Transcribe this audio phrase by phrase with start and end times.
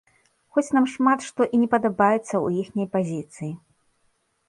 [0.55, 3.51] Хоць нам шмат што і не падабаецца ў іхняй пазіцыі.